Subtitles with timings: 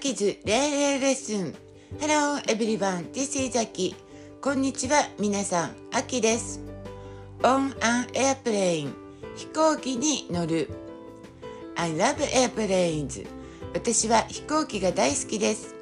[0.00, 1.54] キズレーレッスン
[1.98, 3.94] Hello everyone, this is アキ
[4.40, 6.62] こんにちは皆さん、アキです
[7.42, 8.94] On an airplane
[9.36, 10.70] 飛行機に乗る
[11.76, 13.28] I love airplanes
[13.74, 15.74] 私は飛行機が大好きです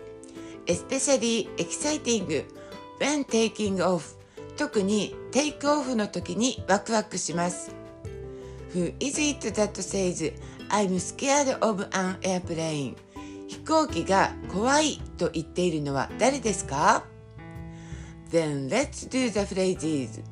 [0.66, 2.44] Especially exciting
[2.98, 4.16] when taking off
[4.56, 7.72] 特にテイクオフの時にワクワクします
[8.74, 10.34] Who is it that says
[10.70, 12.96] I'm scared of an airplane?
[13.48, 17.04] 飛行機が怖いと言っているのは誰ですか
[18.30, 20.22] ?Then let's do the phrases.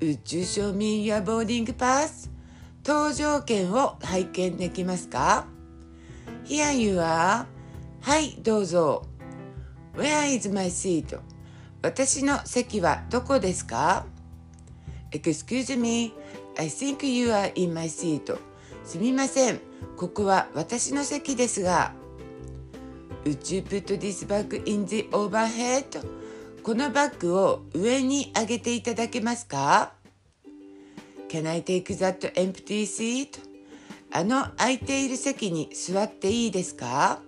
[0.00, 2.30] Would you show me your boarding pass?
[2.84, 5.46] 搭乗券を拝見できますか
[6.44, 7.46] ?Here you are.
[8.02, 9.06] はい、どうぞ。
[9.94, 11.18] Where is my seat?
[11.82, 14.04] 私の席はどこですか
[15.12, 16.12] ?Excuse me,
[16.58, 18.38] I think you are in my seat.
[18.86, 19.60] すみません、
[19.96, 21.92] ここは私の席ですが。
[23.24, 26.06] Would you put this bag in the overhead?
[26.62, 29.92] このバッグを上に上げていただけますか
[31.28, 33.40] Can I take that empty seat?
[34.12, 37.20] あの空いている席に座っていいですか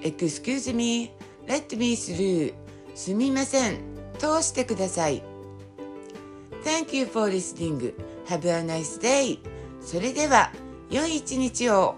[0.00, 1.12] Excuse me,
[1.46, 2.54] let me through.
[2.94, 3.80] すみません、
[4.18, 5.22] 通してください。
[6.64, 7.92] Thank you for listening.
[8.28, 9.51] Have a nice day.
[9.84, 10.52] それでは、
[10.90, 11.96] 良い一日を。